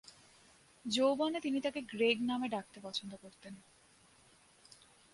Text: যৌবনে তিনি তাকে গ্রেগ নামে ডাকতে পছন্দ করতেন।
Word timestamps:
যৌবনে 0.85 1.39
তিনি 1.39 1.59
তাকে 1.61 1.79
গ্রেগ 1.81 2.17
নামে 2.21 2.47
ডাকতে 2.47 2.77
পছন্দ 2.83 3.11
করতেন। 3.21 3.53